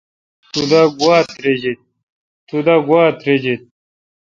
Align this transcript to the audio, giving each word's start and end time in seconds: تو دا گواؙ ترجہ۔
تو 2.51 2.59
دا 2.63 2.67
گواؙ 2.87 3.11
ترجہ۔ 3.21 3.55